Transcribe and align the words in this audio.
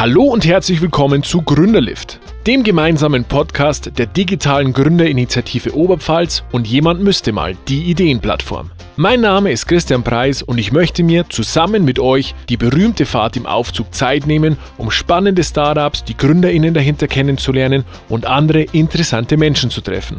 Hallo 0.00 0.22
und 0.22 0.46
herzlich 0.46 0.80
willkommen 0.80 1.24
zu 1.24 1.42
Gründerlift, 1.42 2.20
dem 2.46 2.62
gemeinsamen 2.62 3.24
Podcast 3.24 3.98
der 3.98 4.06
digitalen 4.06 4.72
Gründerinitiative 4.72 5.74
Oberpfalz 5.74 6.44
und 6.52 6.68
jemand 6.68 7.02
müsste 7.02 7.32
mal 7.32 7.56
die 7.66 7.82
Ideenplattform. 7.90 8.70
Mein 8.94 9.20
Name 9.22 9.50
ist 9.50 9.66
Christian 9.66 10.04
Preis 10.04 10.40
und 10.40 10.58
ich 10.58 10.70
möchte 10.70 11.02
mir 11.02 11.28
zusammen 11.28 11.84
mit 11.84 11.98
euch 11.98 12.36
die 12.48 12.56
berühmte 12.56 13.06
Fahrt 13.06 13.36
im 13.36 13.46
Aufzug 13.46 13.92
Zeit 13.92 14.28
nehmen, 14.28 14.56
um 14.76 14.92
spannende 14.92 15.42
Startups, 15.42 16.04
die 16.04 16.16
Gründerinnen 16.16 16.74
dahinter 16.74 17.08
kennenzulernen 17.08 17.82
und 18.08 18.24
andere 18.24 18.62
interessante 18.70 19.36
Menschen 19.36 19.68
zu 19.68 19.80
treffen. 19.80 20.18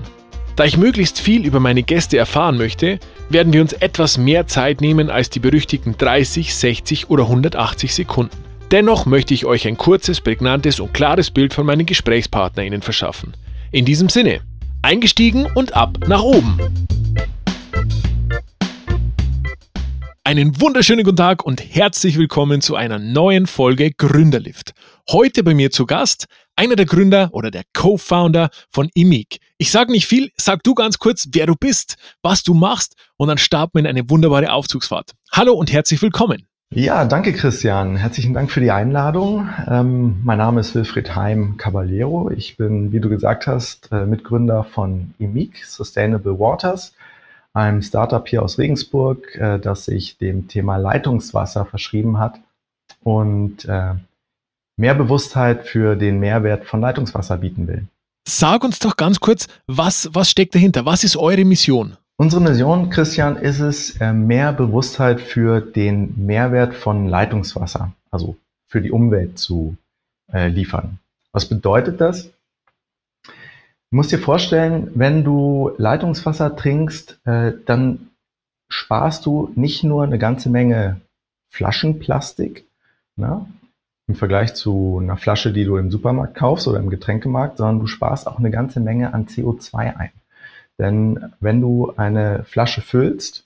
Da 0.58 0.66
ich 0.66 0.76
möglichst 0.76 1.22
viel 1.22 1.46
über 1.46 1.62
meine 1.62 1.84
Gäste 1.84 2.18
erfahren 2.18 2.58
möchte, 2.58 3.00
werden 3.30 3.54
wir 3.54 3.62
uns 3.62 3.72
etwas 3.72 4.18
mehr 4.18 4.46
Zeit 4.46 4.82
nehmen 4.82 5.10
als 5.10 5.30
die 5.30 5.40
berüchtigten 5.40 5.98
30, 5.98 6.54
60 6.54 7.10
oder 7.10 7.24
180 7.24 7.96
Sekunden. 7.96 8.49
Dennoch 8.72 9.08
möchte 9.08 9.34
ich 9.34 9.46
euch 9.46 9.68
ein 9.68 9.78
kurzes, 9.78 10.22
prägnantes 10.22 10.80
und 10.80 10.94
klares 10.94 11.32
Bild 11.32 11.56
von 11.56 11.66
meinen 11.66 11.88
GesprächspartnerInnen 11.88 12.84
verschaffen. 12.84 13.34
In 13.72 13.84
diesem 13.84 14.10
Sinne, 14.10 14.42
eingestiegen 14.84 15.48
und 15.56 15.76
ab 15.76 15.98
nach 16.08 16.22
oben! 16.22 16.60
Einen 20.24 20.62
wunderschönen 20.62 21.04
guten 21.04 21.18
Tag 21.18 21.44
und 21.44 21.64
herzlich 21.74 22.20
willkommen 22.20 22.62
zu 22.62 22.76
einer 22.76 23.00
neuen 23.00 23.48
Folge 23.48 23.90
Gründerlift. 23.90 24.74
Heute 25.10 25.44
bei 25.44 25.56
mir 25.56 25.72
zu 25.72 25.88
Gast 25.88 26.28
einer 26.56 26.76
der 26.76 26.86
Gründer 26.86 27.30
oder 27.32 27.50
der 27.50 27.64
Co-Founder 27.74 28.52
von 28.72 28.92
IMIG. 28.94 29.40
Ich 29.58 29.72
sage 29.72 29.92
nicht 29.92 30.06
viel, 30.06 30.30
sag 30.38 30.62
du 30.62 30.76
ganz 30.76 31.00
kurz, 31.00 31.28
wer 31.32 31.48
du 31.48 31.56
bist, 31.56 31.96
was 32.22 32.44
du 32.44 32.54
machst 32.54 32.94
und 33.18 33.30
dann 33.30 33.40
starten 33.40 33.72
wir 33.74 33.80
in 33.80 33.88
eine 33.88 34.08
wunderbare 34.12 34.52
Aufzugsfahrt. 34.52 35.14
Hallo 35.32 35.54
und 35.54 35.74
herzlich 35.74 36.04
willkommen. 36.04 36.49
Ja, 36.76 37.04
danke 37.04 37.34
Christian. 37.34 37.96
Herzlichen 37.96 38.36
Dank 38.36 38.52
für 38.52 38.60
die 38.60 38.70
Einladung. 38.70 39.50
Ähm, 39.68 40.22
mein 40.24 40.38
Name 40.38 40.60
ist 40.62 40.76
Wilfried 40.76 41.16
Heim 41.16 41.58
Caballero. 41.58 42.30
Ich 42.30 42.58
bin, 42.58 42.92
wie 42.92 43.00
du 43.00 43.10
gesagt 43.10 43.48
hast, 43.48 43.92
äh, 43.92 44.06
Mitgründer 44.06 44.64
von 44.64 45.16
EMIC, 45.18 45.66
Sustainable 45.66 46.38
Waters, 46.40 46.94
einem 47.54 47.82
Startup 47.82 48.26
hier 48.28 48.44
aus 48.44 48.60
Regensburg, 48.60 49.36
äh, 49.36 49.58
das 49.58 49.86
sich 49.86 50.20
dem 50.20 50.48
Thema 50.48 50.78
Leitungswasser 50.78 51.66
verschrieben 51.66 52.20
hat 52.20 52.40
und 53.02 53.66
äh, 53.66 53.96
mehr 54.78 54.94
Bewusstheit 54.94 55.66
für 55.66 55.96
den 55.96 56.20
Mehrwert 56.20 56.66
von 56.66 56.82
Leitungswasser 56.82 57.38
bieten 57.38 57.68
will. 57.68 57.88
Sag 58.28 58.64
uns 58.64 58.78
doch 58.78 58.96
ganz 58.96 59.20
kurz, 59.20 59.48
was, 59.66 60.08
was 60.14 60.30
steckt 60.30 60.54
dahinter? 60.54 60.86
Was 60.86 61.04
ist 61.04 61.18
eure 61.18 61.46
Mission? 61.46 61.98
Unsere 62.22 62.42
Mission, 62.42 62.90
Christian, 62.90 63.38
ist 63.38 63.62
es, 63.62 63.96
äh, 64.02 64.12
mehr 64.12 64.52
Bewusstheit 64.52 65.22
für 65.22 65.62
den 65.62 66.26
Mehrwert 66.26 66.74
von 66.74 67.08
Leitungswasser, 67.08 67.94
also 68.12 68.36
für 68.68 68.82
die 68.82 68.92
Umwelt 68.92 69.40
zu 69.40 69.78
äh, 70.30 70.50
liefern. 70.50 71.00
Was 71.32 71.48
bedeutet 71.48 72.02
das? 72.02 72.26
Du 73.24 73.96
musst 73.96 74.12
dir 74.12 74.20
vorstellen, 74.20 74.92
wenn 74.96 75.24
du 75.24 75.72
Leitungswasser 75.78 76.58
trinkst, 76.58 77.26
äh, 77.26 77.54
dann 77.66 78.10
sparst 78.68 79.26
du 79.26 79.54
nicht 79.56 79.86
nur 79.86 80.04
eine 80.04 80.20
ganze 80.20 80.50
Menge 80.50 81.00
Flaschenplastik 81.52 82.66
ne, 83.16 83.46
im 84.08 84.16
Vergleich 84.16 84.56
zu 84.56 85.00
einer 85.02 85.16
Flasche, 85.16 85.54
die 85.54 85.64
du 85.64 85.78
im 85.78 85.90
Supermarkt 85.90 86.36
kaufst 86.36 86.68
oder 86.68 86.80
im 86.80 86.90
Getränkemarkt, 86.90 87.60
sondern 87.60 87.80
du 87.80 87.88
sparst 87.88 88.28
auch 88.28 88.40
eine 88.40 88.52
ganze 88.52 88.82
Menge 88.82 89.14
an 89.14 89.28
CO2 89.28 89.96
ein. 89.96 90.12
Denn 90.80 91.34
wenn 91.40 91.62
du 91.62 91.94
eine 91.98 92.44
Flasche 92.46 92.82
füllst, 92.82 93.46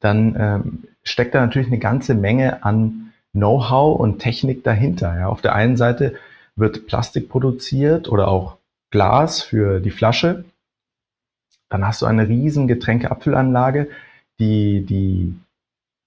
dann 0.00 0.36
ähm, 0.38 0.84
steckt 1.02 1.34
da 1.34 1.40
natürlich 1.40 1.68
eine 1.68 1.78
ganze 1.78 2.14
Menge 2.14 2.64
an 2.64 3.12
Know-how 3.32 3.98
und 3.98 4.18
Technik 4.18 4.64
dahinter. 4.64 5.16
Ja. 5.16 5.28
Auf 5.28 5.42
der 5.42 5.54
einen 5.54 5.76
Seite 5.76 6.14
wird 6.56 6.86
Plastik 6.86 7.28
produziert 7.28 8.08
oder 8.08 8.28
auch 8.28 8.56
Glas 8.90 9.42
für 9.42 9.80
die 9.80 9.90
Flasche. 9.90 10.44
Dann 11.68 11.86
hast 11.86 12.02
du 12.02 12.06
eine 12.06 12.28
riesen 12.28 12.68
Getränkeabfüllanlage, 12.68 13.88
die 14.38 14.84
die 14.84 15.34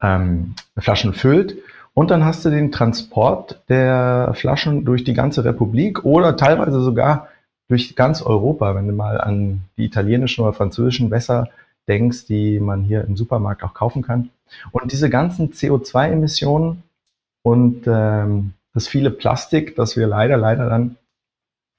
ähm, 0.02 0.56
Flaschen 0.78 1.14
füllt. 1.14 1.58
Und 1.94 2.12
dann 2.12 2.24
hast 2.24 2.46
du 2.46 2.50
den 2.50 2.72
Transport 2.72 3.62
der 3.70 4.32
Flaschen 4.36 4.86
durch 4.86 5.04
die 5.04 5.16
ganze 5.16 5.44
Republik 5.44 6.06
oder 6.06 6.38
teilweise 6.38 6.82
sogar 6.82 7.28
durch 7.68 7.96
ganz 7.96 8.22
Europa, 8.22 8.76
wenn 8.76 8.88
du 8.88 8.94
mal 8.94 9.20
an 9.20 9.62
die 9.78 9.86
italienischen 9.86 10.42
oder 10.44 10.54
französischen 10.54 11.12
Wässer 11.12 11.50
denkst, 11.88 12.26
die 12.26 12.60
man 12.60 12.84
hier 12.84 13.04
im 13.06 13.16
Supermarkt 13.16 13.64
auch 13.64 13.74
kaufen 13.74 14.02
kann. 14.02 14.30
Und 14.72 14.92
diese 14.92 15.10
ganzen 15.10 15.52
CO2-Emissionen 15.52 16.84
und 17.44 17.84
ähm, 17.88 18.54
das 18.74 18.88
viele 18.88 19.12
Plastik, 19.12 19.76
das 19.76 19.98
wir 19.98 20.08
leider, 20.08 20.38
leider 20.38 20.70
dann 20.70 20.98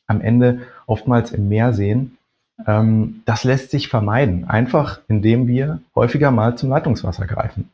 am 0.06 0.21
Ende 0.21 0.62
oftmals 0.87 1.32
im 1.32 1.48
Meer 1.48 1.72
sehen, 1.72 2.19
ähm, 2.66 3.22
das 3.25 3.44
lässt 3.44 3.71
sich 3.71 3.88
vermeiden, 3.88 4.48
einfach 4.48 5.00
indem 5.09 5.47
wir 5.47 5.81
häufiger 5.94 6.31
mal 6.31 6.56
zum 6.56 6.71
Leitungswasser 6.71 7.27
greifen. 7.27 7.71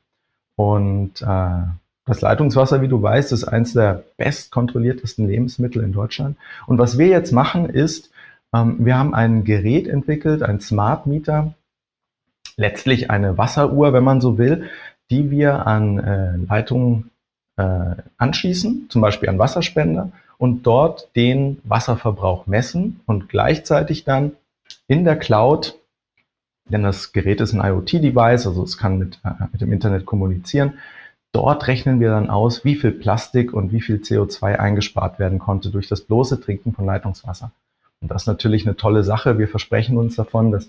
Und 0.56 1.22
äh, 1.22 1.62
das 2.06 2.20
Leitungswasser, 2.20 2.82
wie 2.82 2.88
du 2.88 3.00
weißt, 3.00 3.32
ist 3.32 3.44
eines 3.44 3.72
der 3.72 4.04
bestkontrolliertesten 4.16 5.26
Lebensmittel 5.26 5.82
in 5.82 5.92
Deutschland. 5.92 6.36
Und 6.66 6.78
was 6.78 6.98
wir 6.98 7.06
jetzt 7.06 7.32
machen, 7.32 7.68
ist, 7.68 8.10
ähm, 8.54 8.76
wir 8.80 8.98
haben 8.98 9.14
ein 9.14 9.44
Gerät 9.44 9.88
entwickelt, 9.88 10.42
ein 10.42 10.60
Smart 10.60 11.06
Meter, 11.06 11.54
letztlich 12.56 13.10
eine 13.10 13.38
Wasseruhr, 13.38 13.92
wenn 13.92 14.04
man 14.04 14.20
so 14.20 14.38
will, 14.38 14.68
die 15.10 15.30
wir 15.30 15.66
an 15.66 15.98
äh, 15.98 16.36
Leitungen 16.36 17.10
äh, 17.56 17.96
anschließen, 18.18 18.86
zum 18.88 19.00
Beispiel 19.00 19.28
an 19.28 19.38
Wasserspender, 19.38 20.12
und 20.36 20.64
dort 20.66 21.14
den 21.16 21.60
Wasserverbrauch 21.64 22.46
messen 22.46 23.00
und 23.06 23.28
gleichzeitig 23.28 24.04
dann 24.04 24.32
in 24.88 25.04
der 25.04 25.16
Cloud, 25.16 25.78
denn 26.66 26.82
das 26.82 27.12
Gerät 27.12 27.40
ist 27.40 27.52
ein 27.52 27.64
IoT-Device, 27.64 28.46
also 28.46 28.62
es 28.62 28.76
kann 28.76 28.98
mit, 28.98 29.20
äh, 29.24 29.30
mit 29.52 29.60
dem 29.60 29.72
Internet 29.72 30.06
kommunizieren, 30.06 30.74
Dort 31.34 31.66
rechnen 31.66 31.98
wir 31.98 32.10
dann 32.10 32.30
aus, 32.30 32.64
wie 32.64 32.76
viel 32.76 32.92
Plastik 32.92 33.52
und 33.52 33.72
wie 33.72 33.80
viel 33.80 33.96
CO2 33.96 34.54
eingespart 34.54 35.18
werden 35.18 35.40
konnte 35.40 35.70
durch 35.70 35.88
das 35.88 36.02
bloße 36.02 36.40
Trinken 36.40 36.72
von 36.74 36.86
Leitungswasser. 36.86 37.50
Und 38.00 38.12
das 38.12 38.22
ist 38.22 38.26
natürlich 38.28 38.64
eine 38.64 38.76
tolle 38.76 39.02
Sache. 39.02 39.36
Wir 39.36 39.48
versprechen 39.48 39.98
uns 39.98 40.14
davon, 40.14 40.52
dass 40.52 40.68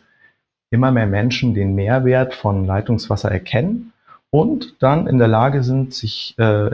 immer 0.71 0.91
mehr 0.91 1.05
Menschen 1.05 1.53
den 1.53 1.75
Mehrwert 1.75 2.33
von 2.33 2.65
Leitungswasser 2.65 3.29
erkennen 3.29 3.93
und 4.31 4.75
dann 4.79 5.05
in 5.05 5.19
der 5.19 5.27
Lage 5.27 5.61
sind, 5.61 5.93
sich 5.93 6.33
äh, 6.39 6.71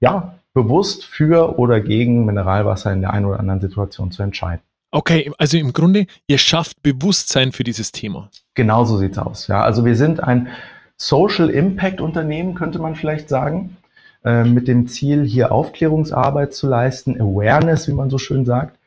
ja, 0.00 0.38
bewusst 0.54 1.04
für 1.04 1.58
oder 1.58 1.82
gegen 1.82 2.24
Mineralwasser 2.24 2.90
in 2.90 3.02
der 3.02 3.12
einen 3.12 3.26
oder 3.26 3.38
anderen 3.38 3.60
Situation 3.60 4.12
zu 4.12 4.22
entscheiden. 4.22 4.62
Okay, 4.92 5.30
also 5.36 5.58
im 5.58 5.74
Grunde, 5.74 6.06
ihr 6.26 6.38
schafft 6.38 6.82
Bewusstsein 6.82 7.52
für 7.52 7.64
dieses 7.64 7.92
Thema. 7.92 8.30
Genau 8.54 8.84
so 8.86 8.96
sieht's 8.96 9.18
aus. 9.18 9.46
Ja, 9.48 9.62
also 9.62 9.84
wir 9.84 9.96
sind 9.96 10.22
ein 10.22 10.48
Social 10.96 11.50
Impact 11.50 12.00
Unternehmen, 12.00 12.54
könnte 12.54 12.78
man 12.78 12.94
vielleicht 12.94 13.28
sagen, 13.28 13.76
äh, 14.24 14.44
mit 14.44 14.68
dem 14.68 14.88
Ziel, 14.88 15.24
hier 15.24 15.52
Aufklärungsarbeit 15.52 16.54
zu 16.54 16.66
leisten, 16.66 17.20
Awareness, 17.20 17.88
wie 17.88 17.92
man 17.92 18.10
so 18.10 18.18
schön 18.18 18.44
sagt, 18.44 18.78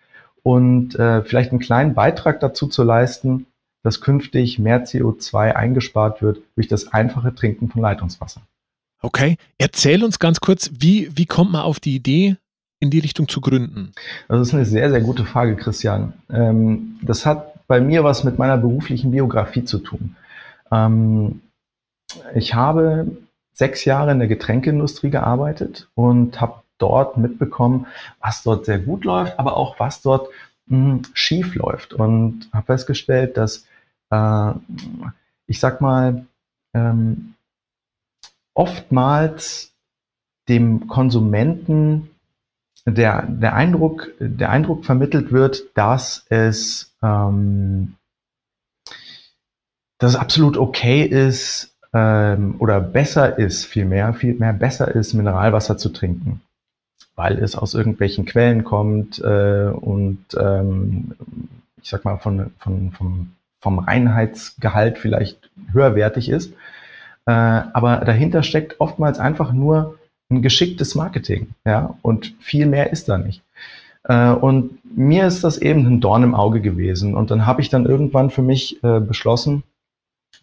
und 0.43 0.95
äh, 0.95 1.23
vielleicht 1.23 1.51
einen 1.51 1.59
kleinen 1.59 1.93
Beitrag 1.93 2.39
dazu 2.39 2.67
zu 2.67 2.83
leisten, 2.83 3.45
dass 3.83 4.01
künftig 4.01 4.59
mehr 4.59 4.85
CO2 4.85 5.53
eingespart 5.53 6.21
wird 6.21 6.39
durch 6.55 6.67
das 6.67 6.91
einfache 6.93 7.33
Trinken 7.35 7.69
von 7.69 7.81
Leitungswasser. 7.81 8.41
Okay, 9.01 9.37
erzähl 9.57 10.03
uns 10.03 10.19
ganz 10.19 10.39
kurz, 10.39 10.71
wie, 10.73 11.09
wie 11.15 11.25
kommt 11.25 11.51
man 11.51 11.61
auf 11.61 11.79
die 11.79 11.95
Idee, 11.95 12.37
in 12.79 12.89
die 12.89 12.99
Richtung 12.99 13.27
zu 13.27 13.41
gründen? 13.41 13.91
Das 14.27 14.47
ist 14.47 14.53
eine 14.53 14.65
sehr, 14.65 14.89
sehr 14.89 15.01
gute 15.01 15.25
Frage, 15.25 15.55
Christian. 15.55 16.13
Ähm, 16.29 16.99
das 17.01 17.25
hat 17.25 17.65
bei 17.67 17.81
mir 17.81 18.03
was 18.03 18.23
mit 18.23 18.37
meiner 18.37 18.57
beruflichen 18.57 19.11
Biografie 19.11 19.65
zu 19.65 19.79
tun. 19.79 20.15
Ich 22.35 22.53
habe 22.53 23.17
sechs 23.53 23.85
Jahre 23.85 24.11
in 24.11 24.19
der 24.19 24.27
Getränkeindustrie 24.27 25.09
gearbeitet 25.09 25.89
und 25.95 26.39
habe 26.39 26.61
dort 26.77 27.17
mitbekommen, 27.17 27.87
was 28.19 28.43
dort 28.43 28.65
sehr 28.65 28.79
gut 28.79 29.03
läuft, 29.03 29.39
aber 29.39 29.57
auch 29.57 29.79
was 29.79 30.01
dort 30.01 30.29
mh, 30.67 30.77
hm, 30.77 31.01
schief 31.13 31.55
läuft. 31.55 31.93
Und 31.93 32.49
habe 32.53 32.65
festgestellt, 32.67 33.35
dass 33.37 33.65
äh, 34.11 34.51
ich 35.47 35.59
sag 35.59 35.81
mal 35.81 36.25
ähm, 36.73 37.33
oftmals 38.53 39.73
dem 40.47 40.87
Konsumenten 40.87 42.09
der, 42.85 43.23
der, 43.23 43.53
Eindruck, 43.53 44.11
der 44.19 44.49
Eindruck 44.49 44.85
vermittelt 44.85 45.31
wird, 45.31 45.63
dass 45.75 46.25
es, 46.29 46.95
ähm, 47.01 47.95
dass 49.97 50.11
es 50.11 50.15
absolut 50.15 50.57
okay 50.57 51.03
ist, 51.03 51.76
ähm, 51.97 52.55
oder 52.59 52.79
besser 52.79 53.39
ist, 53.39 53.65
viel 53.65 53.85
mehr, 53.85 54.13
viel 54.13 54.35
mehr 54.35 54.53
besser 54.53 54.93
ist, 54.93 55.13
Mineralwasser 55.13 55.77
zu 55.77 55.89
trinken, 55.89 56.41
weil 57.15 57.39
es 57.39 57.55
aus 57.55 57.73
irgendwelchen 57.73 58.25
Quellen 58.25 58.63
kommt 58.63 59.19
äh, 59.19 59.69
und 59.69 60.19
ähm, 60.39 61.13
ich 61.81 61.89
sag 61.89 62.05
mal 62.05 62.17
von, 62.17 62.51
von, 62.59 62.91
vom, 62.91 63.31
vom 63.59 63.79
Reinheitsgehalt 63.79 64.99
vielleicht 64.99 65.49
höherwertig 65.71 66.29
ist. 66.29 66.53
Äh, 67.25 67.31
aber 67.31 67.97
dahinter 68.05 68.43
steckt 68.43 68.79
oftmals 68.79 69.17
einfach 69.17 69.51
nur 69.51 69.97
ein 70.29 70.43
geschicktes 70.43 70.93
Marketing, 70.93 71.49
ja, 71.65 71.95
und 72.03 72.35
viel 72.39 72.67
mehr 72.67 72.91
ist 72.91 73.09
da 73.09 73.17
nicht. 73.17 73.41
Äh, 74.03 74.29
und 74.29 74.77
mir 74.95 75.25
ist 75.25 75.43
das 75.43 75.57
eben 75.57 75.87
ein 75.87 76.01
Dorn 76.01 76.23
im 76.23 76.35
Auge 76.35 76.61
gewesen. 76.61 77.15
Und 77.15 77.31
dann 77.31 77.47
habe 77.47 77.61
ich 77.61 77.69
dann 77.69 77.85
irgendwann 77.85 78.29
für 78.29 78.41
mich 78.43 78.83
äh, 78.83 78.99
beschlossen, 78.99 79.63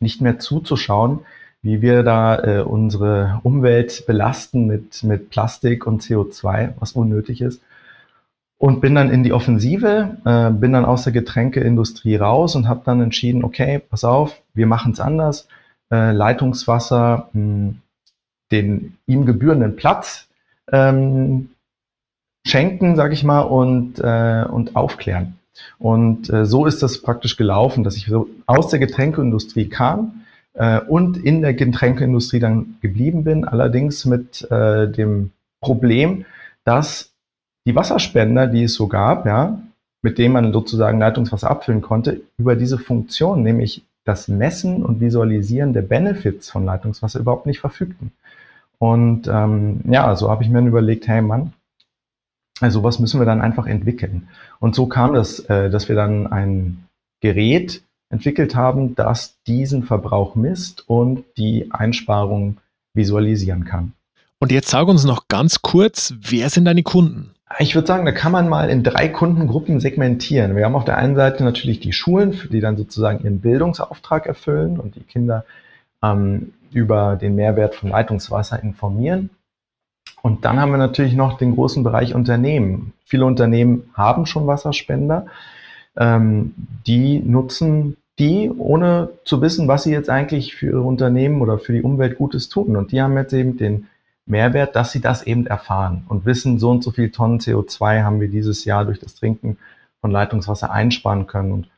nicht 0.00 0.20
mehr 0.20 0.38
zuzuschauen, 0.38 1.20
wie 1.64 1.81
wir 1.81 2.02
da 2.02 2.38
äh, 2.44 2.61
unsere 2.61 3.40
Umwelt 3.43 4.05
belasten 4.06 4.66
mit, 4.66 5.02
mit 5.02 5.31
Plastik 5.31 5.87
und 5.87 6.02
CO2, 6.02 6.75
was 6.78 6.93
unnötig 6.93 7.40
ist. 7.40 7.62
Und 8.58 8.82
bin 8.82 8.94
dann 8.94 9.11
in 9.11 9.22
die 9.22 9.32
Offensive, 9.32 10.19
äh, 10.26 10.50
bin 10.50 10.75
dann 10.75 10.84
aus 10.84 11.05
der 11.05 11.14
Getränkeindustrie 11.14 12.16
raus 12.16 12.55
und 12.55 12.69
habe 12.69 12.82
dann 12.84 13.00
entschieden, 13.00 13.44
okay, 13.44 13.78
pass 13.78 14.05
auf, 14.05 14.43
wir 14.52 14.66
machen 14.66 14.93
es 14.93 15.00
anders. 15.00 15.49
Äh, 15.90 16.12
Leitungswasser, 16.12 17.31
mh, 17.32 17.40
hm, 17.40 17.81
den 18.52 18.99
ihm 19.06 19.25
gebührenden 19.25 19.75
Platz 19.75 20.28
ähm, 20.70 21.49
schenken, 22.46 22.94
sage 22.94 23.14
ich 23.14 23.25
mal, 23.25 23.40
und, 23.40 23.99
äh, 24.00 24.44
und 24.44 24.76
aufklären. 24.76 25.38
Und 25.78 26.28
äh, 26.28 26.44
so 26.44 26.66
ist 26.66 26.82
das 26.82 27.00
praktisch 27.00 27.38
gelaufen, 27.38 27.84
dass 27.84 27.96
ich 27.96 28.05
so 28.05 28.28
aus 28.44 28.69
der 28.69 28.81
Getränkeindustrie 28.81 29.70
kam 29.70 30.24
äh, 30.54 30.80
und 30.80 31.16
in 31.16 31.42
der 31.42 31.54
Getränkeindustrie 31.54 32.40
dann 32.40 32.76
geblieben 32.80 33.24
bin, 33.24 33.44
allerdings 33.44 34.04
mit 34.04 34.50
äh, 34.50 34.88
dem 34.88 35.32
Problem, 35.60 36.24
dass 36.64 37.10
die 37.66 37.74
Wasserspender, 37.74 38.46
die 38.46 38.64
es 38.64 38.74
so 38.74 38.88
gab, 38.88 39.26
ja, 39.26 39.60
mit 40.02 40.18
denen 40.18 40.34
man 40.34 40.52
sozusagen 40.52 40.98
Leitungswasser 40.98 41.50
abfüllen 41.50 41.80
konnte, 41.80 42.20
über 42.36 42.56
diese 42.56 42.78
Funktion, 42.78 43.42
nämlich 43.42 43.84
das 44.04 44.28
Messen 44.28 44.84
und 44.84 45.00
Visualisieren 45.00 45.72
der 45.72 45.82
Benefits 45.82 46.50
von 46.50 46.64
Leitungswasser 46.66 47.20
überhaupt 47.20 47.46
nicht 47.46 47.60
verfügten. 47.60 48.12
Und 48.78 49.28
ähm, 49.28 49.80
ja, 49.88 50.14
so 50.14 50.30
habe 50.30 50.42
ich 50.42 50.50
mir 50.50 50.56
dann 50.56 50.66
überlegt, 50.66 51.08
hey 51.08 51.22
Mann, 51.22 51.54
also 52.60 52.82
was 52.82 52.98
müssen 52.98 53.18
wir 53.18 53.24
dann 53.24 53.40
einfach 53.40 53.66
entwickeln. 53.66 54.28
Und 54.60 54.74
so 54.74 54.86
kam 54.86 55.14
das, 55.14 55.40
äh, 55.40 55.70
dass 55.70 55.88
wir 55.88 55.96
dann 55.96 56.26
ein 56.26 56.84
Gerät 57.20 57.82
entwickelt 58.10 58.54
haben, 58.54 58.94
das 58.94 59.42
diesen 59.46 59.82
Verbrauch 59.82 60.34
misst 60.34 60.88
und 60.88 61.24
die 61.36 61.70
Einsparung 61.70 62.58
visualisieren 62.94 63.64
kann. 63.64 63.92
Und 64.38 64.52
jetzt 64.52 64.68
sag 64.68 64.88
uns 64.88 65.04
noch 65.04 65.28
ganz 65.28 65.62
kurz, 65.62 66.14
wer 66.20 66.50
sind 66.50 66.66
deine 66.66 66.82
Kunden? 66.82 67.34
Ich 67.58 67.74
würde 67.74 67.86
sagen, 67.86 68.04
da 68.04 68.12
kann 68.12 68.32
man 68.32 68.48
mal 68.48 68.68
in 68.68 68.82
drei 68.82 69.08
Kundengruppen 69.08 69.78
segmentieren. 69.78 70.56
Wir 70.56 70.64
haben 70.64 70.74
auf 70.74 70.84
der 70.84 70.98
einen 70.98 71.14
Seite 71.14 71.44
natürlich 71.44 71.80
die 71.80 71.92
Schulen, 71.92 72.38
die 72.50 72.60
dann 72.60 72.76
sozusagen 72.76 73.22
ihren 73.22 73.40
Bildungsauftrag 73.40 74.26
erfüllen 74.26 74.80
und 74.80 74.96
die 74.96 75.02
Kinder 75.02 75.44
ähm, 76.02 76.52
über 76.72 77.16
den 77.16 77.36
Mehrwert 77.36 77.74
von 77.74 77.90
Leitungswasser 77.90 78.62
informieren. 78.62 79.30
Und 80.22 80.44
dann 80.44 80.58
haben 80.58 80.72
wir 80.72 80.78
natürlich 80.78 81.14
noch 81.14 81.38
den 81.38 81.54
großen 81.54 81.84
Bereich 81.84 82.14
Unternehmen. 82.14 82.94
Viele 83.04 83.26
Unternehmen 83.26 83.90
haben 83.94 84.26
schon 84.26 84.46
Wasserspender. 84.46 85.26
Ähm, 85.96 86.55
die 86.87 87.20
nutzen 87.20 87.96
die, 88.19 88.50
ohne 88.50 89.11
zu 89.25 89.43
wissen, 89.43 89.67
was 89.67 89.85
sie 89.85 89.91
jetzt 89.91 90.11
eigentlich 90.11 90.55
für 90.55 90.67
ihre 90.67 90.82
Unternehmen 90.82 91.41
oder 91.41 91.58
für 91.58 91.73
die 91.73 91.82
Umwelt 91.82 92.17
Gutes 92.17 92.49
tun. 92.49 92.76
Und 92.76 92.93
die 92.93 93.02
haben 93.02 93.17
jetzt 93.17 93.32
eben 93.32 93.56
den 93.56 93.88
Mehrwert, 94.26 94.76
dass 94.76 94.93
sie 94.93 95.00
das 95.00 95.25
eben 95.25 95.46
erfahren 95.46 96.05
und 96.08 96.25
wissen, 96.25 96.58
so 96.58 96.70
und 96.70 96.82
so 96.82 96.91
viel 96.93 97.11
Tonnen 97.11 97.41
CO2 97.41 98.02
haben 98.02 98.20
wir 98.20 98.29
dieses 98.29 98.64
Jahr 98.64 98.85
durch 98.85 99.00
das 99.00 99.14
Trinken 99.17 99.58
von 100.00 100.11
Leitungswasser 100.11 100.70
einsparen 100.70 101.26
können. 101.26 101.52
Und 101.52 101.69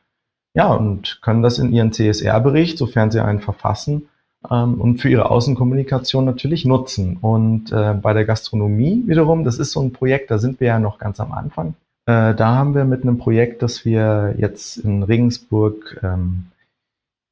ja, 0.53 0.67
und 0.73 1.19
können 1.21 1.41
das 1.41 1.59
in 1.59 1.71
ihren 1.73 1.91
CSR-Bericht, 1.91 2.77
sofern 2.77 3.11
sie 3.11 3.23
einen 3.23 3.41
verfassen, 3.41 4.07
ähm, 4.49 4.79
und 4.79 4.99
für 4.99 5.09
ihre 5.09 5.29
Außenkommunikation 5.29 6.25
natürlich 6.25 6.65
nutzen. 6.65 7.17
Und 7.17 7.71
äh, 7.71 7.93
bei 7.93 8.13
der 8.13 8.25
Gastronomie 8.25 9.03
wiederum, 9.05 9.43
das 9.43 9.59
ist 9.59 9.71
so 9.71 9.81
ein 9.81 9.91
Projekt, 9.91 10.31
da 10.31 10.37
sind 10.37 10.59
wir 10.59 10.67
ja 10.67 10.79
noch 10.79 10.99
ganz 10.99 11.19
am 11.19 11.31
Anfang. 11.31 11.75
Äh, 12.07 12.35
da 12.35 12.55
haben 12.55 12.73
wir 12.73 12.85
mit 12.85 13.03
einem 13.03 13.17
Projekt, 13.17 13.61
das 13.61 13.83
wir 13.83 14.35
jetzt 14.37 14.77
in 14.77 15.03
Regensburg 15.03 15.99
ähm, 16.01 16.47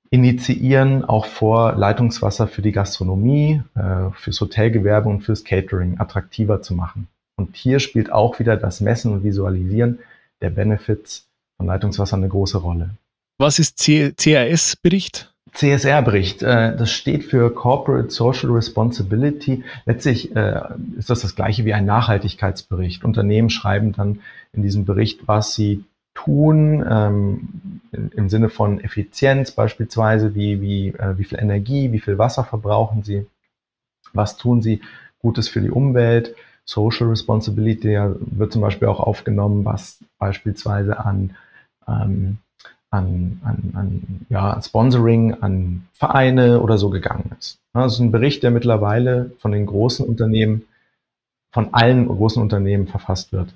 initiieren, 0.10 1.06
auch 1.06 1.25
vor, 1.25 1.75
Leitungswasser 1.75 2.48
für 2.48 2.62
die 2.62 2.74
Gastronomie, 2.74 3.63
äh, 3.75 4.12
fürs 4.16 4.42
Hotelgewerbe 4.42 5.07
und 5.07 5.22
fürs 5.22 5.45
Catering 5.45 5.98
attraktiver 6.00 6.62
zu 6.62 6.75
machen. 6.75 7.07
Und 7.38 7.56
hier 7.56 7.80
spielt 7.80 8.12
auch 8.12 8.38
wieder 8.39 8.57
das 8.57 8.81
Messen 8.81 9.13
und 9.13 9.24
Visualisieren 9.24 10.00
der 10.42 10.50
Benefits 10.50 11.25
von 11.57 11.68
Leitungswasser 11.68 12.18
eine 12.18 12.28
große 12.28 12.57
Rolle. 12.57 12.92
Was 13.38 13.60
ist 13.60 13.78
CRS-Bericht? 13.78 15.33
CSR-Bericht, 15.53 16.42
äh, 16.44 16.75
das 16.75 16.92
steht 16.92 17.24
für 17.24 17.53
Corporate 17.53 18.09
Social 18.09 18.51
Responsibility. 18.51 19.63
Letztlich 19.86 20.36
äh, 20.36 20.62
ist 20.97 21.09
das 21.09 21.21
das 21.21 21.36
gleiche 21.36 21.65
wie 21.65 21.74
ein 21.74 21.86
Nachhaltigkeitsbericht. 21.86 23.06
Unternehmen 23.06 23.50
schreiben 23.50 23.94
dann 23.94 24.21
in 24.53 24.63
diesem 24.63 24.86
Bericht, 24.86 25.27
was 25.27 25.56
sie 25.56 25.86
tun, 26.13 26.83
ähm, 26.89 27.81
im 27.92 28.30
Sinne 28.30 28.50
von 28.50 28.80
Effizienz 28.80 29.51
beispielsweise, 29.51 30.33
wie, 30.33 30.62
wie, 30.62 30.88
äh, 30.89 31.18
wie 31.18 31.25
viel 31.25 31.39
Energie, 31.39 31.92
wie 31.92 32.00
viel 32.00 32.18
Wasser 32.18 32.44
verbrauchen 32.44 33.03
sie, 33.03 33.27
was 34.13 34.38
tun 34.38 34.62
sie 34.62 34.81
Gutes 35.19 35.47
für 35.47 35.62
die 35.62 35.71
Umwelt. 35.71 36.36
Social 36.65 37.07
Responsibility 37.07 37.97
wird 38.19 38.51
zum 38.51 38.62
Beispiel 38.62 38.88
auch 38.88 39.00
aufgenommen, 39.00 39.65
was 39.65 40.00
beispielsweise 40.18 41.00
an 41.00 41.36
ähm, 41.88 42.39
an, 42.95 43.42
an, 43.44 43.71
an, 43.75 44.25
ja, 44.30 44.62
Sponsoring, 44.62 45.36
an 45.42 45.88
Vereine 45.94 46.62
oder 46.62 46.77
so 46.77 46.89
gegangen 46.89 47.31
ist. 47.39 47.59
Das 47.74 47.94
ist 47.94 48.00
ein 48.00 48.12
Bericht, 48.12 48.44
der 48.44 48.51
mittlerweile 48.51 49.31
von 49.39 49.51
den 49.51 49.65
großen 49.65 50.06
Unternehmen, 50.06 50.63
von 51.51 51.74
allen 51.74 52.07
großen 52.07 52.42
Unternehmen 52.42 52.88
verfasst 52.88 53.31
wird. 53.31 53.53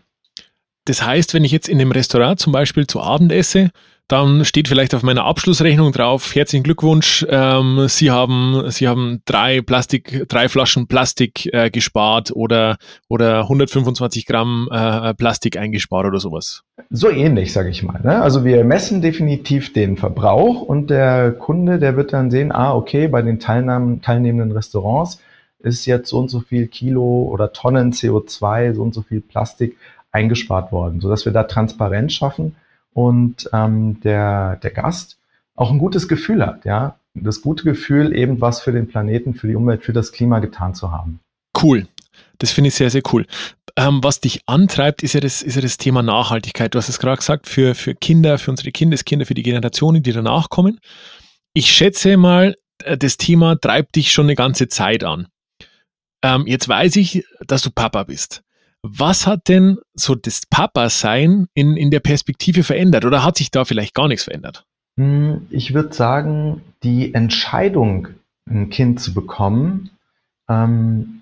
Das 0.89 1.05
heißt, 1.05 1.35
wenn 1.35 1.43
ich 1.43 1.51
jetzt 1.51 1.69
in 1.69 1.79
einem 1.79 1.91
Restaurant 1.91 2.39
zum 2.39 2.51
Beispiel 2.51 2.87
zu 2.87 2.99
Abend 2.99 3.31
esse, 3.31 3.69
dann 4.07 4.43
steht 4.43 4.67
vielleicht 4.67 4.95
auf 4.95 5.03
meiner 5.03 5.23
Abschlussrechnung 5.23 5.91
drauf, 5.91 6.33
herzlichen 6.33 6.63
Glückwunsch, 6.63 7.23
ähm, 7.29 7.85
Sie 7.87 8.09
haben, 8.09 8.63
Sie 8.71 8.87
haben 8.87 9.21
drei 9.25 9.61
Plastik, 9.61 10.25
drei 10.27 10.49
Flaschen 10.49 10.87
Plastik 10.87 11.47
äh, 11.53 11.69
gespart 11.69 12.31
oder, 12.31 12.77
oder 13.07 13.41
125 13.41 14.25
Gramm 14.25 14.67
äh, 14.71 15.13
Plastik 15.13 15.57
eingespart 15.57 16.07
oder 16.07 16.19
sowas. 16.19 16.63
So 16.89 17.11
ähnlich, 17.11 17.53
sage 17.53 17.69
ich 17.69 17.83
mal. 17.83 18.01
Ne? 18.01 18.19
Also 18.19 18.43
wir 18.43 18.63
messen 18.63 19.03
definitiv 19.03 19.71
den 19.71 19.95
Verbrauch 19.95 20.63
und 20.63 20.89
der 20.89 21.33
Kunde, 21.33 21.77
der 21.77 21.97
wird 21.97 22.13
dann 22.13 22.31
sehen, 22.31 22.51
ah, 22.51 22.73
okay, 22.73 23.07
bei 23.07 23.21
den 23.21 23.39
Teilnahmen, 23.39 24.01
teilnehmenden 24.01 24.53
Restaurants 24.53 25.19
ist 25.59 25.85
jetzt 25.85 26.09
so 26.09 26.17
und 26.17 26.29
so 26.29 26.39
viel 26.39 26.65
Kilo 26.65 27.29
oder 27.31 27.53
Tonnen 27.53 27.91
CO2, 27.91 28.73
so 28.73 28.81
und 28.81 28.95
so 28.95 29.03
viel 29.03 29.21
Plastik 29.21 29.77
eingespart 30.11 30.71
worden, 30.71 31.01
sodass 31.01 31.25
wir 31.25 31.31
da 31.31 31.43
Transparenz 31.43 32.13
schaffen 32.13 32.55
und 32.93 33.49
ähm, 33.53 33.99
der, 34.01 34.57
der 34.57 34.71
Gast 34.71 35.17
auch 35.55 35.71
ein 35.71 35.77
gutes 35.77 36.07
Gefühl 36.07 36.45
hat, 36.45 36.65
ja. 36.65 36.95
Das 37.15 37.41
gute 37.41 37.63
Gefühl, 37.63 38.15
eben 38.15 38.39
was 38.39 38.61
für 38.61 38.71
den 38.71 38.87
Planeten, 38.87 39.33
für 39.33 39.47
die 39.47 39.55
Umwelt, 39.55 39.83
für 39.83 39.93
das 39.93 40.11
Klima 40.11 40.39
getan 40.39 40.75
zu 40.75 40.91
haben. 40.91 41.19
Cool. 41.61 41.87
Das 42.37 42.51
finde 42.51 42.69
ich 42.69 42.75
sehr, 42.75 42.89
sehr 42.89 43.01
cool. 43.11 43.25
Ähm, 43.75 44.03
was 44.03 44.19
dich 44.21 44.41
antreibt, 44.45 45.03
ist 45.03 45.13
ja, 45.13 45.19
das, 45.19 45.41
ist 45.41 45.55
ja 45.55 45.61
das 45.61 45.77
Thema 45.77 46.01
Nachhaltigkeit. 46.03 46.73
Du 46.73 46.77
hast 46.77 46.87
es 46.87 46.99
gerade 46.99 47.17
gesagt, 47.17 47.47
für, 47.47 47.75
für 47.75 47.95
Kinder, 47.95 48.37
für 48.37 48.51
unsere 48.51 48.71
Kindeskinder, 48.71 49.25
für 49.25 49.33
die 49.33 49.43
Generationen, 49.43 50.03
die 50.03 50.13
danach 50.13 50.49
kommen. 50.49 50.79
Ich 51.53 51.71
schätze 51.71 52.15
mal, 52.15 52.55
äh, 52.83 52.97
das 52.97 53.17
Thema 53.17 53.55
treibt 53.59 53.95
dich 53.95 54.11
schon 54.11 54.27
eine 54.27 54.35
ganze 54.35 54.67
Zeit 54.67 55.03
an. 55.03 55.27
Ähm, 56.21 56.45
jetzt 56.47 56.67
weiß 56.67 56.95
ich, 56.97 57.25
dass 57.45 57.61
du 57.61 57.71
Papa 57.71 58.03
bist. 58.03 58.43
Was 58.81 59.27
hat 59.27 59.49
denn 59.49 59.77
so 59.93 60.15
das 60.15 60.43
Papa-Sein 60.49 61.47
in, 61.53 61.75
in 61.75 61.91
der 61.91 61.99
Perspektive 61.99 62.63
verändert 62.63 63.05
oder 63.05 63.23
hat 63.25 63.37
sich 63.37 63.51
da 63.51 63.65
vielleicht 63.65 63.93
gar 63.93 64.07
nichts 64.07 64.23
verändert? 64.23 64.65
Hm, 64.97 65.47
ich 65.49 65.73
würde 65.73 65.93
sagen, 65.93 66.61
die 66.83 67.13
Entscheidung, 67.13 68.09
ein 68.49 68.69
Kind 68.69 69.01
zu 69.01 69.13
bekommen, 69.13 69.89
ähm, 70.49 71.21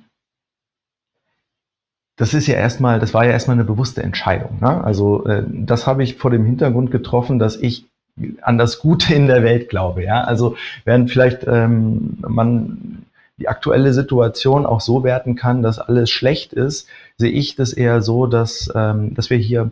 das 2.16 2.34
ist 2.34 2.48
ja 2.48 2.56
erstmal, 2.56 3.00
das 3.00 3.14
war 3.14 3.26
ja 3.26 3.32
erstmal 3.32 3.56
eine 3.56 3.64
bewusste 3.64 4.02
Entscheidung. 4.02 4.58
Ne? 4.60 4.84
Also 4.84 5.26
äh, 5.26 5.44
das 5.48 5.86
habe 5.86 6.04
ich 6.04 6.16
vor 6.16 6.32
dem 6.32 6.46
Hintergrund 6.46 6.92
getroffen, 6.92 7.38
dass 7.38 7.56
ich 7.56 7.86
an 8.42 8.58
das 8.58 8.80
Gute 8.80 9.14
in 9.14 9.28
der 9.28 9.44
Welt 9.44 9.70
glaube. 9.70 10.04
Ja, 10.04 10.24
also 10.24 10.56
während 10.86 11.12
vielleicht 11.12 11.46
ähm, 11.48 12.18
man 12.28 13.06
die 13.40 13.48
aktuelle 13.48 13.94
Situation 13.94 14.66
auch 14.66 14.82
so 14.82 15.04
werten 15.04 15.36
kann, 15.36 15.62
dass 15.62 15.80
alles 15.80 16.10
schlecht 16.10 16.54
ist, 16.54 16.88
sehe 17.18 17.32
ich 17.32 17.56
das 17.56 17.74
eher 17.74 18.02
so, 18.02 18.26
dass, 18.26 18.72
ähm, 18.76 19.14
dass 19.14 19.30
wir 19.30 19.38
hier 19.38 19.72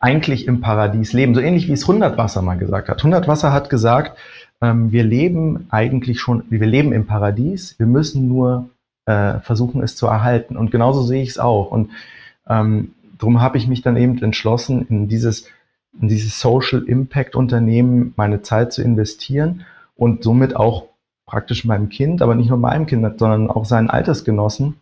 eigentlich 0.00 0.46
im 0.46 0.60
Paradies 0.60 1.12
leben. 1.12 1.34
So 1.34 1.40
ähnlich 1.40 1.68
wie 1.68 1.72
es 1.72 1.86
Hundertwasser 1.86 2.40
mal 2.40 2.56
gesagt 2.56 2.88
hat. 2.88 3.02
Hundertwasser 3.02 3.52
hat 3.52 3.68
gesagt, 3.68 4.16
ähm, 4.62 4.92
wir 4.92 5.04
leben 5.04 5.66
eigentlich 5.70 6.20
schon, 6.20 6.44
wir 6.48 6.66
leben 6.66 6.92
im 6.92 7.06
Paradies, 7.06 7.78
wir 7.78 7.86
müssen 7.86 8.28
nur 8.28 8.70
äh, 9.04 9.40
versuchen, 9.40 9.82
es 9.82 9.96
zu 9.96 10.06
erhalten. 10.06 10.56
Und 10.56 10.70
genauso 10.70 11.02
sehe 11.02 11.22
ich 11.22 11.30
es 11.30 11.38
auch. 11.38 11.70
Und 11.70 11.90
ähm, 12.48 12.92
darum 13.18 13.42
habe 13.42 13.58
ich 13.58 13.68
mich 13.68 13.82
dann 13.82 13.96
eben 13.96 14.20
entschlossen, 14.22 14.86
in 14.88 15.08
dieses, 15.08 15.46
in 16.00 16.08
dieses 16.08 16.40
Social 16.40 16.82
Impact 16.82 17.36
Unternehmen 17.36 18.14
meine 18.16 18.40
Zeit 18.40 18.72
zu 18.72 18.82
investieren 18.82 19.66
und 19.96 20.22
somit 20.22 20.56
auch 20.56 20.89
praktisch 21.30 21.64
meinem 21.64 21.88
Kind, 21.88 22.22
aber 22.22 22.34
nicht 22.34 22.48
nur 22.48 22.58
meinem 22.58 22.86
Kind, 22.86 23.18
sondern 23.18 23.48
auch 23.48 23.64
seinen 23.64 23.88
Altersgenossen 23.88 24.74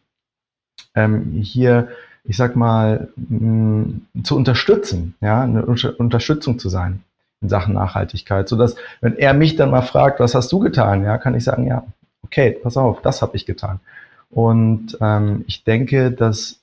ähm, 0.94 1.32
hier, 1.34 1.88
ich 2.24 2.38
sag 2.38 2.56
mal, 2.56 3.08
mh, 3.16 4.00
zu 4.24 4.34
unterstützen, 4.34 5.14
ja, 5.20 5.42
eine 5.42 5.64
Unterstützung 5.66 6.58
zu 6.58 6.70
sein 6.70 7.04
in 7.42 7.50
Sachen 7.50 7.74
Nachhaltigkeit, 7.74 8.48
sodass, 8.48 8.76
wenn 9.02 9.16
er 9.16 9.34
mich 9.34 9.56
dann 9.56 9.70
mal 9.70 9.82
fragt, 9.82 10.20
was 10.20 10.34
hast 10.34 10.50
du 10.50 10.58
getan, 10.58 11.04
ja, 11.04 11.18
kann 11.18 11.34
ich 11.34 11.44
sagen, 11.44 11.66
ja, 11.66 11.84
okay, 12.24 12.58
pass 12.62 12.78
auf, 12.78 13.02
das 13.02 13.20
habe 13.20 13.36
ich 13.36 13.44
getan. 13.44 13.78
Und 14.30 14.96
ähm, 15.00 15.44
ich 15.46 15.64
denke, 15.64 16.10
dass 16.10 16.60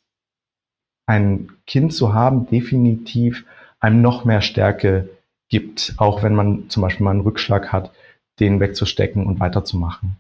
ein 1.05 1.49
Kind 1.67 1.93
zu 1.93 2.13
haben 2.13 2.47
definitiv 2.47 3.45
einem 3.79 4.01
noch 4.01 4.25
mehr 4.25 4.41
Stärke 4.41 5.09
gibt, 5.47 5.93
auch 5.97 6.23
wenn 6.23 6.33
man 6.33 6.69
zum 6.69 6.81
Beispiel 6.81 7.03
mal 7.03 7.11
einen 7.11 7.21
Rückschlag 7.21 7.71
hat, 7.71 7.91
den 8.39 8.59
wegzustecken 8.59 9.25
und 9.25 9.39
weiterzumachen. 9.39 10.17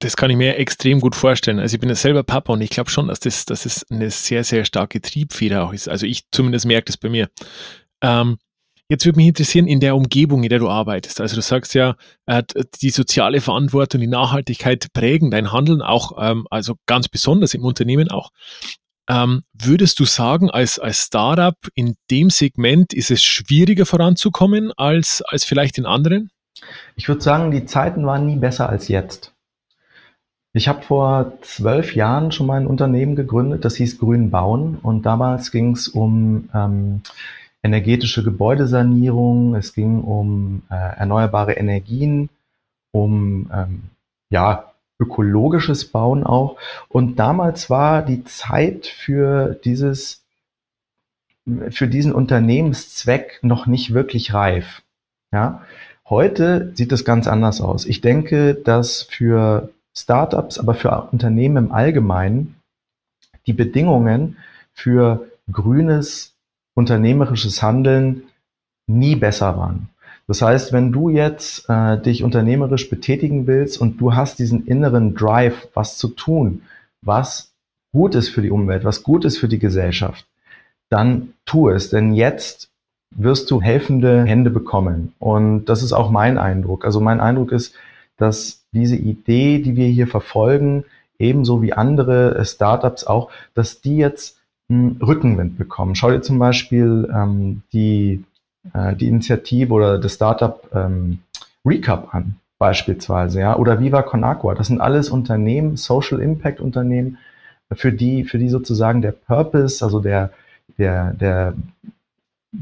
Das 0.00 0.16
kann 0.16 0.30
ich 0.30 0.36
mir 0.36 0.58
extrem 0.58 1.00
gut 1.00 1.14
vorstellen. 1.14 1.58
Also 1.58 1.74
ich 1.74 1.80
bin 1.80 1.88
ja 1.88 1.94
selber 1.94 2.22
Papa 2.22 2.52
und 2.52 2.60
ich 2.60 2.70
glaube 2.70 2.90
schon, 2.90 3.08
dass 3.08 3.20
das, 3.20 3.46
dass 3.46 3.62
das 3.62 3.86
eine 3.90 4.10
sehr, 4.10 4.44
sehr 4.44 4.64
starke 4.64 5.00
Triebfeder 5.00 5.64
auch 5.64 5.72
ist. 5.72 5.88
Also 5.88 6.04
ich 6.06 6.24
zumindest 6.30 6.66
merke 6.66 6.86
das 6.86 6.96
bei 6.96 7.08
mir. 7.08 7.30
Ähm, 8.02 8.36
Jetzt 8.90 9.06
würde 9.06 9.16
mich 9.16 9.28
interessieren, 9.28 9.66
in 9.66 9.80
der 9.80 9.96
Umgebung, 9.96 10.42
in 10.42 10.50
der 10.50 10.58
du 10.58 10.68
arbeitest. 10.68 11.18
Also 11.20 11.36
du 11.36 11.42
sagst 11.42 11.72
ja, 11.74 11.96
äh, 12.26 12.42
die 12.82 12.90
soziale 12.90 13.40
Verantwortung, 13.40 14.00
die 14.00 14.06
Nachhaltigkeit 14.06 14.92
prägen 14.92 15.30
dein 15.30 15.52
Handeln 15.52 15.80
auch, 15.80 16.12
ähm, 16.18 16.46
also 16.50 16.74
ganz 16.84 17.08
besonders 17.08 17.54
im 17.54 17.64
Unternehmen 17.64 18.10
auch. 18.10 18.30
Ähm, 19.08 19.42
würdest 19.54 19.98
du 20.00 20.04
sagen, 20.04 20.50
als, 20.50 20.78
als 20.78 21.06
Startup 21.06 21.56
in 21.74 21.96
dem 22.10 22.28
Segment 22.28 22.92
ist 22.92 23.10
es 23.10 23.22
schwieriger 23.22 23.86
voranzukommen 23.86 24.70
als, 24.76 25.22
als 25.22 25.44
vielleicht 25.44 25.78
in 25.78 25.86
anderen? 25.86 26.30
Ich 26.96 27.08
würde 27.08 27.20
sagen, 27.20 27.50
die 27.50 27.66
Zeiten 27.66 28.06
waren 28.06 28.26
nie 28.26 28.36
besser 28.36 28.68
als 28.68 28.88
jetzt. 28.88 29.32
Ich 30.52 30.68
habe 30.68 30.82
vor 30.82 31.32
zwölf 31.42 31.96
Jahren 31.96 32.30
schon 32.30 32.46
mal 32.46 32.60
ein 32.60 32.68
Unternehmen 32.68 33.16
gegründet, 33.16 33.64
das 33.64 33.74
hieß 33.74 33.98
Grün 33.98 34.30
Bauen 34.30 34.78
und 34.80 35.04
damals 35.04 35.50
ging 35.50 35.72
es 35.72 35.88
um 35.88 36.48
ähm, 36.54 37.02
energetische 37.64 38.22
Gebäudesanierung, 38.22 39.56
es 39.56 39.74
ging 39.74 40.02
um 40.02 40.62
äh, 40.70 40.74
erneuerbare 40.74 41.54
Energien, 41.54 42.28
um 42.92 43.50
ähm, 43.52 43.82
ja, 44.30 44.72
ökologisches 45.00 45.90
Bauen 45.90 46.24
auch. 46.24 46.56
Und 46.88 47.16
damals 47.16 47.68
war 47.68 48.02
die 48.02 48.22
Zeit 48.24 48.86
für 48.86 49.54
dieses, 49.64 50.24
für 51.70 51.88
diesen 51.88 52.12
Unternehmenszweck 52.12 53.40
noch 53.42 53.66
nicht 53.66 53.92
wirklich 53.92 54.34
reif. 54.34 54.82
Ja, 55.32 55.62
heute 56.08 56.72
sieht 56.74 56.92
es 56.92 57.04
ganz 57.04 57.26
anders 57.26 57.60
aus. 57.60 57.86
Ich 57.86 58.00
denke, 58.00 58.54
dass 58.54 59.02
für 59.02 59.70
Startups, 59.96 60.58
aber 60.58 60.74
für 60.74 61.08
Unternehmen 61.12 61.66
im 61.66 61.72
Allgemeinen 61.72 62.56
die 63.46 63.52
Bedingungen 63.52 64.36
für 64.72 65.26
grünes 65.50 66.34
unternehmerisches 66.74 67.62
Handeln 67.62 68.24
nie 68.86 69.16
besser 69.16 69.56
waren. 69.56 69.88
Das 70.26 70.40
heißt, 70.40 70.72
wenn 70.72 70.90
du 70.90 71.10
jetzt 71.10 71.68
äh, 71.68 72.00
dich 72.00 72.22
unternehmerisch 72.22 72.88
betätigen 72.88 73.46
willst 73.46 73.80
und 73.80 74.00
du 74.00 74.14
hast 74.14 74.38
diesen 74.38 74.66
inneren 74.66 75.14
Drive, 75.14 75.68
was 75.74 75.98
zu 75.98 76.08
tun, 76.08 76.62
was 77.02 77.52
gut 77.92 78.14
ist 78.14 78.30
für 78.30 78.42
die 78.42 78.50
Umwelt, 78.50 78.84
was 78.84 79.02
gut 79.02 79.24
ist 79.24 79.38
für 79.38 79.48
die 79.48 79.58
Gesellschaft, 79.58 80.26
dann 80.88 81.34
tu 81.44 81.68
es, 81.68 81.90
denn 81.90 82.14
jetzt 82.14 82.70
wirst 83.14 83.50
du 83.50 83.62
helfende 83.62 84.24
Hände 84.24 84.50
bekommen. 84.50 85.12
Und 85.18 85.66
das 85.66 85.82
ist 85.82 85.92
auch 85.92 86.10
mein 86.10 86.38
Eindruck. 86.38 86.84
Also 86.84 87.00
mein 87.00 87.20
Eindruck 87.20 87.52
ist, 87.52 87.74
dass 88.16 88.64
diese 88.72 88.96
Idee, 88.96 89.58
die 89.58 89.76
wir 89.76 89.86
hier 89.86 90.06
verfolgen, 90.06 90.84
ebenso 91.18 91.62
wie 91.62 91.72
andere 91.72 92.44
Startups 92.44 93.04
auch, 93.04 93.30
dass 93.54 93.80
die 93.80 93.96
jetzt 93.96 94.38
einen 94.68 95.00
Rückenwind 95.02 95.58
bekommen. 95.58 95.94
Schau 95.94 96.10
dir 96.10 96.22
zum 96.22 96.38
Beispiel 96.38 97.08
ähm, 97.14 97.62
die, 97.72 98.24
äh, 98.72 98.94
die 98.96 99.08
Initiative 99.08 99.72
oder 99.72 99.98
das 99.98 100.14
Startup 100.14 100.60
ähm, 100.74 101.18
Recap 101.64 102.14
an, 102.14 102.36
beispielsweise, 102.58 103.40
ja, 103.40 103.56
oder 103.56 103.80
Viva 103.80 104.02
Con 104.02 104.24
Agua. 104.24 104.54
Das 104.54 104.68
sind 104.68 104.80
alles 104.80 105.10
Unternehmen, 105.10 105.76
Social 105.76 106.20
Impact 106.20 106.60
Unternehmen, 106.60 107.18
für 107.72 107.92
die, 107.92 108.24
für 108.24 108.38
die 108.38 108.48
sozusagen 108.48 109.02
der 109.02 109.12
Purpose, 109.12 109.84
also 109.84 110.00
der, 110.00 110.30
der, 110.78 111.12
der, 111.14 111.54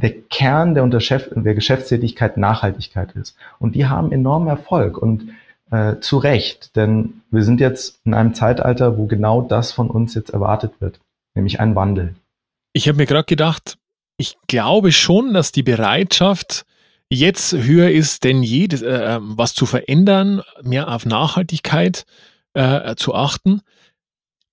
der 0.00 0.12
Kern 0.30 0.74
der, 0.74 0.86
der 0.88 1.54
Geschäftstätigkeit 1.54 2.36
Nachhaltigkeit 2.36 3.12
ist. 3.12 3.36
Und 3.58 3.74
die 3.74 3.86
haben 3.86 4.12
enormen 4.12 4.48
Erfolg 4.48 4.98
und 4.98 5.28
äh, 5.70 5.98
zu 6.00 6.18
Recht, 6.18 6.76
denn 6.76 7.22
wir 7.30 7.44
sind 7.44 7.60
jetzt 7.60 8.00
in 8.04 8.14
einem 8.14 8.34
Zeitalter, 8.34 8.98
wo 8.98 9.06
genau 9.06 9.42
das 9.42 9.72
von 9.72 9.90
uns 9.90 10.14
jetzt 10.14 10.30
erwartet 10.30 10.72
wird 10.80 10.98
nämlich 11.34 11.60
ein 11.60 11.74
Wandel. 11.74 12.14
Ich 12.72 12.88
habe 12.88 12.96
mir 12.96 13.06
gerade 13.06 13.26
gedacht, 13.26 13.78
ich 14.16 14.36
glaube 14.46 14.92
schon, 14.92 15.34
dass 15.34 15.52
die 15.52 15.62
Bereitschaft 15.62 16.64
jetzt 17.08 17.52
höher 17.52 17.90
ist 17.90 18.24
denn 18.24 18.42
je, 18.42 18.66
äh, 18.66 19.16
ähm, 19.16 19.34
was 19.36 19.54
zu 19.54 19.66
verändern, 19.66 20.42
mehr 20.62 20.88
auf 20.88 21.04
Nachhaltigkeit 21.04 22.06
äh, 22.54 22.94
zu 22.96 23.14
achten. 23.14 23.62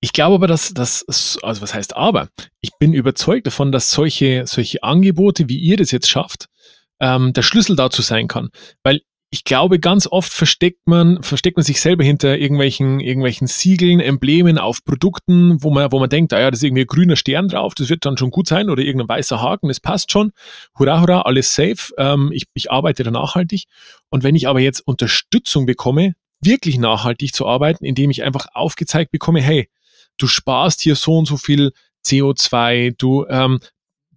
Ich 0.01 0.13
glaube 0.13 0.35
aber, 0.35 0.47
dass 0.47 0.73
das, 0.73 1.37
also 1.41 1.61
was 1.61 1.73
heißt 1.73 1.95
aber? 1.95 2.29
Ich 2.61 2.71
bin 2.79 2.93
überzeugt 2.93 3.47
davon, 3.47 3.71
dass 3.71 3.91
solche, 3.91 4.47
solche 4.47 4.81
Angebote, 4.83 5.49
wie 5.49 5.57
ihr 5.57 5.77
das 5.77 5.91
jetzt 5.91 6.09
schafft, 6.09 6.45
ähm, 7.01 7.33
der 7.33 7.41
Schlüssel 7.41 7.75
dazu 7.75 8.01
sein 8.01 8.27
kann. 8.27 8.49
Weil 8.83 9.01
ich 9.31 9.43
glaube, 9.43 9.79
ganz 9.79 10.07
oft 10.07 10.31
versteckt 10.31 10.87
man, 10.87 11.21
versteckt 11.21 11.57
man 11.57 11.63
sich 11.63 11.81
selber 11.81 12.03
hinter 12.03 12.37
irgendwelchen, 12.37 12.99
irgendwelchen 12.99 13.45
Siegeln, 13.45 13.99
Emblemen 13.99 14.57
auf 14.57 14.83
Produkten, 14.83 15.61
wo 15.61 15.69
man, 15.69 15.91
wo 15.91 15.99
man 15.99 16.09
denkt, 16.09 16.33
ah 16.33 16.39
ja, 16.39 16.49
das 16.49 16.61
ist 16.61 16.63
irgendwie 16.63 16.83
ein 16.83 16.87
grüner 16.87 17.15
Stern 17.15 17.47
drauf, 17.47 17.75
das 17.75 17.89
wird 17.89 18.05
dann 18.05 18.17
schon 18.17 18.31
gut 18.31 18.47
sein 18.47 18.69
oder 18.71 18.81
irgendein 18.81 19.09
weißer 19.09 19.39
Haken, 19.39 19.67
das 19.67 19.79
passt 19.79 20.11
schon. 20.11 20.31
Hurra, 20.79 21.01
hurra, 21.01 21.21
alles 21.21 21.53
safe. 21.53 21.93
Ähm, 21.97 22.31
ich, 22.33 22.45
ich 22.55 22.71
arbeite 22.71 23.03
da 23.03 23.11
nachhaltig. 23.11 23.65
Und 24.09 24.23
wenn 24.23 24.35
ich 24.35 24.47
aber 24.47 24.61
jetzt 24.61 24.79
Unterstützung 24.79 25.67
bekomme, 25.67 26.15
wirklich 26.41 26.79
nachhaltig 26.79 27.33
zu 27.33 27.45
arbeiten, 27.45 27.85
indem 27.85 28.09
ich 28.09 28.23
einfach 28.23 28.47
aufgezeigt 28.53 29.11
bekomme, 29.11 29.41
hey, 29.41 29.69
du 30.21 30.27
sparst 30.27 30.81
hier 30.81 30.95
so 30.95 31.17
und 31.17 31.25
so 31.25 31.37
viel 31.37 31.71
CO2, 32.05 32.95
du, 32.97 33.25
ähm, 33.29 33.59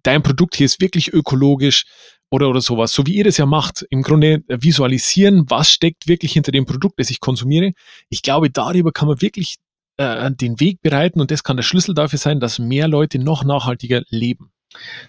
dein 0.03 0.23
Produkt 0.23 0.55
hier 0.55 0.65
ist 0.65 0.81
wirklich 0.81 1.13
ökologisch, 1.13 1.85
oder, 2.33 2.49
oder 2.49 2.61
sowas, 2.61 2.91
so 2.91 3.05
wie 3.05 3.13
ihr 3.13 3.23
das 3.23 3.37
ja 3.37 3.45
macht, 3.45 3.85
im 3.91 4.01
Grunde 4.01 4.41
visualisieren, 4.47 5.45
was 5.49 5.69
steckt 5.69 6.07
wirklich 6.07 6.33
hinter 6.33 6.51
dem 6.51 6.65
Produkt, 6.65 6.99
das 6.99 7.11
ich 7.11 7.19
konsumiere. 7.19 7.73
Ich 8.09 8.23
glaube, 8.23 8.49
darüber 8.49 8.91
kann 8.91 9.07
man 9.07 9.21
wirklich 9.21 9.57
äh, 9.97 10.31
den 10.31 10.59
Weg 10.59 10.81
bereiten 10.81 11.21
und 11.21 11.29
das 11.29 11.43
kann 11.43 11.57
der 11.57 11.63
Schlüssel 11.63 11.93
dafür 11.93 12.17
sein, 12.17 12.39
dass 12.39 12.57
mehr 12.57 12.87
Leute 12.87 13.19
noch 13.19 13.43
nachhaltiger 13.43 14.01
leben. 14.09 14.49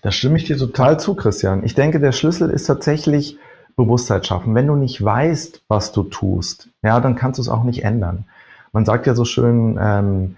Da 0.02 0.12
stimme 0.12 0.36
ich 0.36 0.44
dir 0.44 0.58
total 0.58 1.00
zu, 1.00 1.14
Christian. 1.14 1.64
Ich 1.64 1.74
denke, 1.74 1.98
der 1.98 2.12
Schlüssel 2.12 2.50
ist 2.50 2.66
tatsächlich 2.66 3.38
Bewusstsein 3.74 4.22
schaffen. 4.22 4.54
Wenn 4.54 4.66
du 4.66 4.76
nicht 4.76 5.02
weißt, 5.02 5.62
was 5.66 5.92
du 5.92 6.02
tust, 6.02 6.68
ja, 6.82 7.00
dann 7.00 7.16
kannst 7.16 7.38
du 7.38 7.42
es 7.42 7.48
auch 7.48 7.64
nicht 7.64 7.84
ändern. 7.84 8.26
Man 8.72 8.84
sagt 8.84 9.06
ja 9.06 9.14
so 9.14 9.24
schön, 9.24 9.78
ähm, 9.80 10.36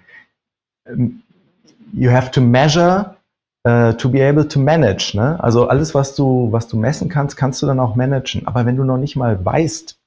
you 1.93 2.11
have 2.11 2.31
to 2.31 2.41
measure 2.41 3.17
äh, 3.65 3.95
to 3.95 4.09
be 4.09 4.23
able 4.23 4.47
to 4.47 4.61
manage. 4.61 5.15
Ne? 5.15 5.43
Also 5.43 5.69
alles, 5.69 5.95
was 5.95 6.15
du, 6.15 6.53
was 6.53 6.69
du 6.69 6.77
messen 6.77 7.09
kannst, 7.09 7.37
kannst 7.37 7.63
du 7.63 7.67
dann 7.67 7.81
auch 7.81 7.97
managen. 7.97 8.47
Aber 8.47 8.65
wenn 8.65 8.77
du 8.77 8.85
noch 8.85 8.99
nicht 8.99 9.17
mal 9.17 9.45
weißt, 9.45 9.99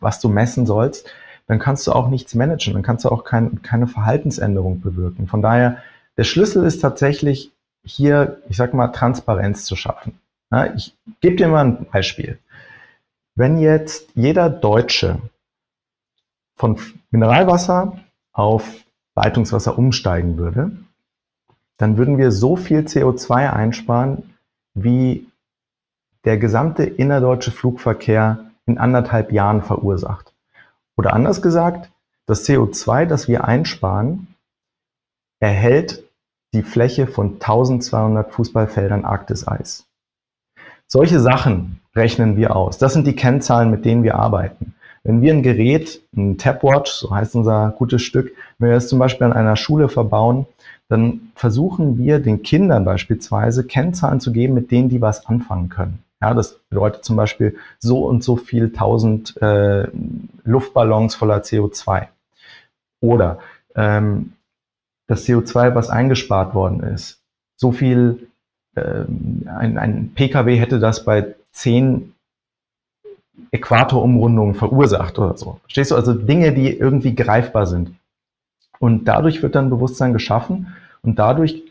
was 0.00 0.20
du 0.20 0.28
messen 0.28 0.66
sollst, 0.66 1.08
dann 1.46 1.58
kannst 1.58 1.86
du 1.86 1.92
auch 1.92 2.08
nichts 2.08 2.34
managen, 2.34 2.74
dann 2.74 2.82
kannst 2.82 3.04
du 3.04 3.08
auch 3.08 3.24
kein, 3.24 3.62
keine 3.62 3.86
Verhaltensänderung 3.86 4.80
bewirken. 4.80 5.26
Von 5.26 5.42
daher, 5.42 5.78
der 6.16 6.24
Schlüssel 6.24 6.64
ist 6.64 6.80
tatsächlich 6.80 7.52
hier, 7.84 8.42
ich 8.48 8.56
sag 8.56 8.74
mal, 8.74 8.88
Transparenz 8.88 9.64
zu 9.64 9.76
schaffen. 9.76 10.18
Ja, 10.50 10.72
ich 10.74 10.94
gebe 11.20 11.36
dir 11.36 11.48
mal 11.48 11.64
ein 11.64 11.86
Beispiel. 11.86 12.38
Wenn 13.34 13.58
jetzt 13.58 14.10
jeder 14.14 14.48
Deutsche 14.48 15.18
von 16.56 16.78
Mineralwasser 17.10 17.98
auf 18.32 18.85
Leitungswasser 19.16 19.78
umsteigen 19.78 20.38
würde, 20.38 20.72
dann 21.78 21.96
würden 21.96 22.18
wir 22.18 22.30
so 22.30 22.56
viel 22.56 22.80
CO2 22.80 23.52
einsparen, 23.52 24.34
wie 24.74 25.26
der 26.24 26.38
gesamte 26.38 26.84
innerdeutsche 26.84 27.50
Flugverkehr 27.50 28.50
in 28.66 28.78
anderthalb 28.78 29.32
Jahren 29.32 29.62
verursacht. 29.62 30.32
Oder 30.96 31.12
anders 31.12 31.42
gesagt, 31.42 31.90
das 32.26 32.46
CO2, 32.46 33.06
das 33.06 33.28
wir 33.28 33.44
einsparen, 33.44 34.28
erhält 35.40 36.02
die 36.54 36.62
Fläche 36.62 37.06
von 37.06 37.34
1200 37.34 38.32
Fußballfeldern 38.32 39.04
Arktiseis. 39.04 39.86
Solche 40.88 41.20
Sachen 41.20 41.80
rechnen 41.94 42.36
wir 42.36 42.56
aus. 42.56 42.78
Das 42.78 42.92
sind 42.92 43.06
die 43.06 43.16
Kennzahlen, 43.16 43.70
mit 43.70 43.84
denen 43.84 44.02
wir 44.02 44.16
arbeiten. 44.16 44.74
Wenn 45.06 45.22
wir 45.22 45.32
ein 45.32 45.44
Gerät, 45.44 46.00
ein 46.16 46.36
Tapwatch, 46.36 46.90
so 46.90 47.14
heißt 47.14 47.36
unser 47.36 47.72
gutes 47.78 48.02
Stück, 48.02 48.32
wenn 48.58 48.70
wir 48.70 48.76
es 48.76 48.88
zum 48.88 48.98
Beispiel 48.98 49.24
an 49.26 49.32
einer 49.32 49.54
Schule 49.54 49.88
verbauen, 49.88 50.46
dann 50.88 51.30
versuchen 51.36 51.96
wir 51.96 52.18
den 52.18 52.42
Kindern 52.42 52.84
beispielsweise 52.84 53.64
Kennzahlen 53.64 54.18
zu 54.18 54.32
geben, 54.32 54.54
mit 54.54 54.72
denen 54.72 54.88
die 54.88 55.00
was 55.00 55.26
anfangen 55.26 55.68
können. 55.68 56.02
Ja, 56.20 56.34
das 56.34 56.58
bedeutet 56.70 57.04
zum 57.04 57.14
Beispiel 57.14 57.56
so 57.78 58.04
und 58.04 58.24
so 58.24 58.34
viel 58.34 58.72
tausend 58.72 59.40
äh, 59.40 59.86
Luftballons 60.42 61.14
voller 61.14 61.38
CO2. 61.38 62.08
Oder 63.00 63.38
ähm, 63.76 64.32
das 65.06 65.24
CO2, 65.24 65.76
was 65.76 65.88
eingespart 65.88 66.52
worden 66.52 66.80
ist, 66.80 67.20
so 67.56 67.70
viel, 67.70 68.26
ähm, 68.74 69.46
ein, 69.46 69.78
ein 69.78 70.10
Pkw 70.16 70.56
hätte 70.56 70.80
das 70.80 71.04
bei 71.04 71.36
zehn 71.52 72.12
Äquatorumrundungen 73.50 74.54
verursacht 74.54 75.18
oder 75.18 75.36
so. 75.36 75.58
Verstehst 75.62 75.90
du? 75.90 75.96
Also 75.96 76.12
Dinge, 76.14 76.52
die 76.52 76.76
irgendwie 76.76 77.14
greifbar 77.14 77.66
sind. 77.66 77.92
Und 78.78 79.06
dadurch 79.06 79.42
wird 79.42 79.54
dann 79.54 79.70
Bewusstsein 79.70 80.12
geschaffen 80.12 80.74
und 81.02 81.18
dadurch 81.18 81.62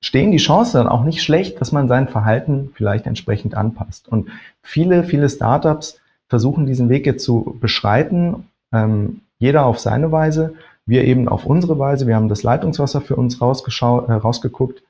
stehen 0.00 0.30
die 0.30 0.38
Chancen 0.38 0.78
dann 0.78 0.88
auch 0.88 1.02
nicht 1.02 1.22
schlecht, 1.22 1.60
dass 1.60 1.72
man 1.72 1.88
sein 1.88 2.08
Verhalten 2.08 2.70
vielleicht 2.74 3.06
entsprechend 3.06 3.54
anpasst. 3.54 4.08
Und 4.08 4.28
viele, 4.62 5.04
viele 5.04 5.28
Startups 5.28 6.00
versuchen 6.28 6.66
diesen 6.66 6.88
Weg 6.88 7.06
jetzt 7.06 7.24
zu 7.24 7.56
beschreiten, 7.60 8.48
ähm, 8.72 9.22
jeder 9.38 9.66
auf 9.66 9.78
seine 9.78 10.12
Weise, 10.12 10.54
wir 10.86 11.04
eben 11.04 11.28
auf 11.28 11.46
unsere 11.46 11.78
Weise. 11.78 12.06
Wir 12.06 12.16
haben 12.16 12.28
das 12.28 12.42
Leitungswasser 12.42 13.00
für 13.00 13.16
uns 13.16 13.40
rausgeschaut, 13.40 14.08
äh, 14.08 14.12
rausgeguckt. 14.12 14.82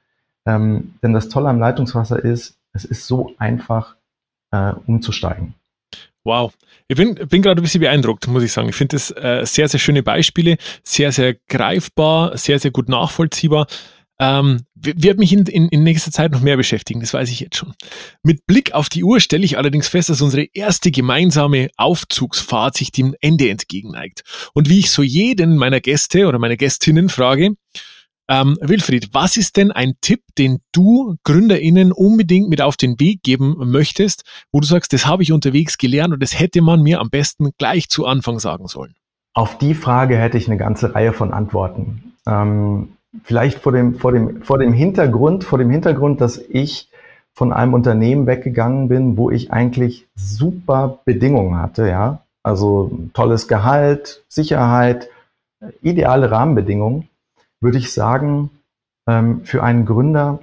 Ähm, 0.46 0.94
denn 1.02 1.12
das 1.12 1.28
Tolle 1.28 1.48
am 1.48 1.60
Leitungswasser 1.60 2.22
ist, 2.22 2.58
es 2.72 2.84
ist 2.84 3.06
so 3.06 3.32
einfach 3.38 3.96
äh, 4.50 4.72
umzusteigen. 4.86 5.54
Wow. 6.24 6.52
Ich 6.88 6.96
bin, 6.96 7.14
bin 7.14 7.42
gerade 7.42 7.60
ein 7.60 7.62
bisschen 7.62 7.80
beeindruckt, 7.80 8.26
muss 8.26 8.42
ich 8.42 8.52
sagen. 8.52 8.68
Ich 8.70 8.74
finde 8.74 8.96
das 8.96 9.10
äh, 9.10 9.44
sehr, 9.44 9.68
sehr 9.68 9.80
schöne 9.80 10.02
Beispiele, 10.02 10.56
sehr, 10.82 11.12
sehr 11.12 11.34
greifbar, 11.48 12.36
sehr, 12.36 12.58
sehr 12.58 12.70
gut 12.70 12.88
nachvollziehbar. 12.88 13.66
Ähm, 14.20 14.60
wird 14.74 15.18
mich 15.18 15.32
in, 15.32 15.44
in, 15.46 15.68
in 15.68 15.82
nächster 15.82 16.12
Zeit 16.12 16.30
noch 16.30 16.40
mehr 16.40 16.56
beschäftigen, 16.56 17.00
das 17.00 17.12
weiß 17.12 17.30
ich 17.30 17.40
jetzt 17.40 17.56
schon. 17.56 17.74
Mit 18.22 18.46
Blick 18.46 18.72
auf 18.72 18.88
die 18.88 19.02
Uhr 19.02 19.18
stelle 19.18 19.44
ich 19.44 19.58
allerdings 19.58 19.88
fest, 19.88 20.08
dass 20.08 20.22
unsere 20.22 20.46
erste 20.54 20.92
gemeinsame 20.92 21.68
Aufzugsfahrt 21.76 22.76
sich 22.76 22.92
dem 22.92 23.16
Ende 23.20 23.50
entgegenneigt. 23.50 24.22
Und 24.54 24.68
wie 24.68 24.78
ich 24.78 24.90
so 24.92 25.02
jeden 25.02 25.56
meiner 25.56 25.80
Gäste 25.80 26.28
oder 26.28 26.38
meine 26.38 26.56
Gästinnen 26.56 27.08
frage, 27.08 27.56
ähm, 28.28 28.56
Wilfried, 28.60 29.10
was 29.12 29.36
ist 29.36 29.56
denn 29.56 29.70
ein 29.70 29.94
Tipp, 30.00 30.22
den 30.38 30.60
du 30.72 31.16
GründerInnen 31.24 31.92
unbedingt 31.92 32.48
mit 32.48 32.60
auf 32.62 32.76
den 32.76 32.98
Weg 32.98 33.22
geben 33.22 33.56
möchtest, 33.58 34.24
wo 34.52 34.60
du 34.60 34.66
sagst, 34.66 34.92
das 34.92 35.06
habe 35.06 35.22
ich 35.22 35.32
unterwegs 35.32 35.78
gelernt 35.78 36.14
und 36.14 36.22
das 36.22 36.38
hätte 36.38 36.62
man 36.62 36.82
mir 36.82 37.00
am 37.00 37.10
besten 37.10 37.50
gleich 37.58 37.88
zu 37.88 38.06
Anfang 38.06 38.38
sagen 38.38 38.66
sollen? 38.66 38.94
Auf 39.34 39.58
die 39.58 39.74
Frage 39.74 40.16
hätte 40.16 40.38
ich 40.38 40.46
eine 40.46 40.56
ganze 40.56 40.94
Reihe 40.94 41.12
von 41.12 41.32
Antworten. 41.32 42.14
Ähm, 42.26 42.90
vielleicht 43.24 43.58
vor 43.58 43.72
dem, 43.72 43.96
vor 43.96 44.12
dem, 44.12 44.42
vor 44.42 44.58
dem 44.58 44.72
Hintergrund, 44.72 45.44
vor 45.44 45.58
dem 45.58 45.70
Hintergrund, 45.70 46.20
dass 46.20 46.38
ich 46.38 46.88
von 47.34 47.52
einem 47.52 47.74
Unternehmen 47.74 48.26
weggegangen 48.26 48.88
bin, 48.88 49.16
wo 49.16 49.30
ich 49.30 49.52
eigentlich 49.52 50.06
super 50.14 51.00
Bedingungen 51.04 51.60
hatte, 51.60 51.88
ja. 51.88 52.20
Also 52.44 52.96
tolles 53.14 53.48
Gehalt, 53.48 54.22
Sicherheit, 54.28 55.08
ideale 55.82 56.30
Rahmenbedingungen, 56.30 57.08
würde 57.64 57.78
ich 57.78 57.92
sagen, 57.92 58.50
ähm, 59.08 59.44
für 59.44 59.62
einen 59.62 59.86
Gründer, 59.86 60.38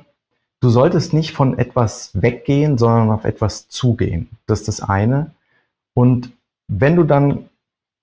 du 0.60 0.70
solltest 0.70 1.14
nicht 1.14 1.34
von 1.34 1.58
etwas 1.58 2.12
weggehen, 2.20 2.78
sondern 2.78 3.12
auf 3.12 3.24
etwas 3.24 3.70
zugehen. 3.70 4.30
Das 4.48 4.62
ist 4.62 4.68
das 4.68 4.82
eine. 4.82 5.32
Und 5.94 6.32
wenn 6.68 6.96
du 6.96 7.04
dann 7.04 7.46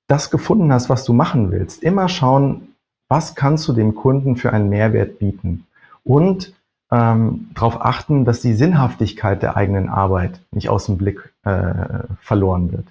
das 0.07 0.31
gefunden 0.31 0.73
hast, 0.73 0.89
was 0.89 1.05
du 1.05 1.13
machen 1.13 1.51
willst, 1.51 1.83
immer 1.83 2.09
schauen, 2.09 2.75
was 3.09 3.35
kannst 3.35 3.67
du 3.69 3.73
dem 3.73 3.95
Kunden 3.95 4.37
für 4.37 4.53
einen 4.53 4.69
Mehrwert 4.69 5.19
bieten? 5.19 5.67
Und 6.05 6.55
ähm, 6.91 7.51
darauf 7.55 7.85
achten, 7.85 8.25
dass 8.25 8.41
die 8.41 8.55
Sinnhaftigkeit 8.55 9.43
der 9.43 9.57
eigenen 9.57 9.89
Arbeit 9.89 10.41
nicht 10.53 10.69
aus 10.71 10.87
dem 10.87 10.97
Blick 10.97 11.33
äh, 11.45 12.05
verloren 12.21 12.73
wird. 12.73 12.87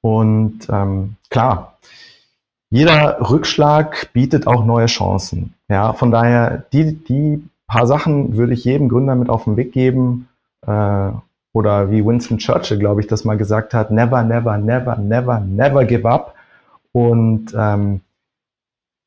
Und 0.00 0.68
ähm, 0.68 1.16
klar, 1.30 1.78
jeder 2.70 3.30
Rückschlag 3.30 4.12
bietet 4.12 4.46
auch 4.46 4.64
neue 4.64 4.86
Chancen. 4.86 5.54
Ja, 5.68 5.92
von 5.92 6.10
daher, 6.10 6.64
die, 6.72 6.94
die 6.96 7.42
paar 7.66 7.86
Sachen 7.86 8.36
würde 8.36 8.52
ich 8.54 8.64
jedem 8.64 8.88
Gründer 8.88 9.14
mit 9.14 9.28
auf 9.28 9.44
den 9.44 9.56
Weg 9.56 9.72
geben. 9.72 10.28
Äh, 10.66 11.10
oder 11.52 11.90
wie 11.90 12.04
Winston 12.04 12.38
Churchill, 12.38 12.78
glaube 12.78 13.00
ich, 13.00 13.06
das 13.06 13.24
mal 13.24 13.36
gesagt 13.36 13.74
hat, 13.74 13.90
never, 13.90 14.22
never, 14.24 14.58
never, 14.58 14.96
never, 14.96 15.40
never 15.40 15.84
give 15.84 16.08
up. 16.08 16.34
Und 16.92 17.54
ähm, 17.56 18.00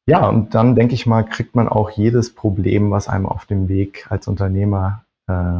ja, 0.05 0.27
und 0.29 0.55
dann 0.55 0.75
denke 0.75 0.93
ich 0.93 1.05
mal, 1.05 1.23
kriegt 1.23 1.55
man 1.55 1.67
auch 1.67 1.89
jedes 1.89 2.33
Problem, 2.33 2.91
was 2.91 3.09
einem 3.09 3.25
auf 3.25 3.45
dem 3.45 3.67
Weg 3.67 4.07
als 4.09 4.27
Unternehmer 4.27 5.03
äh, 5.27 5.59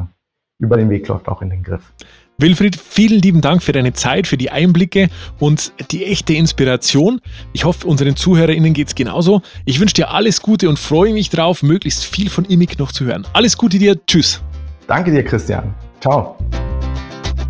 über 0.60 0.78
den 0.78 0.89
Weg 0.89 1.08
läuft, 1.10 1.28
auch 1.28 1.41
in 1.41 1.50
den 1.50 1.63
Griff. 1.63 1.91
Wilfried, 2.39 2.76
vielen 2.76 3.19
lieben 3.19 3.41
Dank 3.41 3.63
für 3.63 3.71
deine 3.71 3.93
Zeit, 3.93 4.28
für 4.28 4.38
die 4.38 4.52
Einblicke 4.52 5.10
und 5.39 5.71
die 5.89 6.06
echte 6.06 6.36
Inspiration. 6.36 7.19
Ich 7.52 7.65
hoffe, 7.65 7.88
unseren 7.88 8.15
ZuhörerInnen 8.15 8.73
geht 8.73 8.89
es 8.89 8.95
genauso. 8.95 9.41
Ich 9.65 9.80
wünsche 9.80 9.95
dir 9.95 10.12
alles 10.12 10.43
Gute 10.43 10.69
und 10.69 10.78
freue 10.78 11.13
mich 11.13 11.32
drauf, 11.32 11.63
möglichst 11.63 12.06
viel 12.06 12.30
von 12.30 12.45
Imik 12.45 12.78
noch 12.78 12.91
zu 12.91 13.06
hören. 13.06 13.26
Alles 13.34 13.58
Gute 13.58 13.80
dir. 13.80 14.00
Tschüss. 14.06 14.39
Danke 14.86 15.10
dir, 15.10 15.23
Christian. 15.23 15.73
Ciao. 16.00 16.38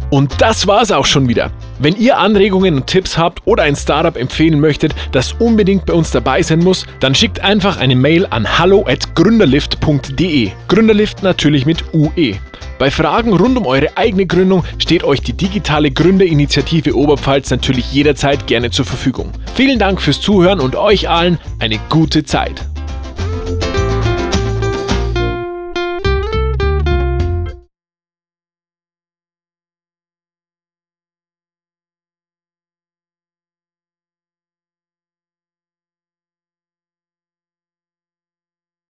Und 0.10 0.42
das 0.42 0.66
war's 0.68 0.94
auch 0.94 1.06
schon 1.06 1.28
wieder. 1.28 1.52
Wenn 1.80 1.98
ihr 1.98 2.18
Anregungen 2.18 2.76
und 2.76 2.88
Tipps 2.88 3.18
habt 3.18 3.46
oder 3.46 3.64
ein 3.64 3.76
Startup 3.76 4.16
empfehlen 4.16 4.62
möchtet, 4.62 4.96
das 5.12 5.34
unbedingt 5.34 5.86
bei 5.86 5.96
uns 5.96 6.12
dabei 6.12 6.42
sein 6.42 6.60
muss, 6.60 6.86
dann 7.02 7.14
schickt 7.14 7.42
einfach 7.42 7.76
eine 7.76 7.98
Mail 7.98 8.26
an 8.30 8.58
hallo@gründerlift.de. 8.58 10.52
Gründerlift 10.70 11.24
natürlich 11.24 11.66
mit 11.66 11.94
UE. 11.94 12.38
Bei 12.80 12.92
Fragen 12.92 13.34
rund 13.34 13.58
um 13.58 13.66
eure 13.66 13.98
eigene 13.98 14.28
Gründung 14.28 14.64
steht 14.78 15.04
euch 15.04 15.22
die 15.22 15.34
digitale 15.34 15.90
Gründerinitiative 15.90 16.96
Oberpfalz 16.96 17.50
natürlich 17.50 17.92
jederzeit 17.92 18.46
gerne 18.46 18.70
zur 18.70 18.86
Verfügung. 18.86 19.32
Vielen 19.56 19.80
Dank 19.80 20.00
fürs 20.00 20.22
Zuhören 20.22 20.60
und 20.60 20.76
euch 20.76 21.10
allen 21.10 21.40
eine 21.60 21.80
gute 21.90 22.24
Zeit. 22.24 22.66